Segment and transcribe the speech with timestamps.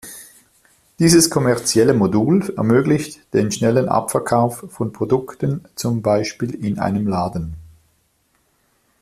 [0.97, 7.53] Dieses kommerzielle Modul ermöglicht den schnellen Abverkauf von Produkten zum Beispiel in einem Laden.